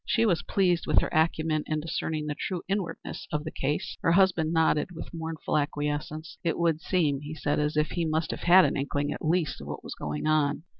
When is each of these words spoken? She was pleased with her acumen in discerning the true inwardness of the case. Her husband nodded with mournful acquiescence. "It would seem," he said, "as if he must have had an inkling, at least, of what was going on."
She 0.03 0.25
was 0.25 0.41
pleased 0.41 0.87
with 0.87 0.97
her 1.01 1.11
acumen 1.11 1.63
in 1.67 1.79
discerning 1.79 2.25
the 2.25 2.33
true 2.33 2.63
inwardness 2.67 3.27
of 3.31 3.43
the 3.43 3.51
case. 3.51 3.99
Her 4.01 4.13
husband 4.13 4.51
nodded 4.51 4.89
with 4.95 5.13
mournful 5.13 5.59
acquiescence. 5.59 6.39
"It 6.43 6.57
would 6.57 6.81
seem," 6.81 7.21
he 7.21 7.35
said, 7.35 7.59
"as 7.59 7.77
if 7.77 7.89
he 7.89 8.05
must 8.05 8.31
have 8.31 8.39
had 8.39 8.65
an 8.65 8.75
inkling, 8.77 9.11
at 9.13 9.23
least, 9.23 9.61
of 9.61 9.67
what 9.67 9.83
was 9.83 9.93
going 9.93 10.25
on." 10.25 10.63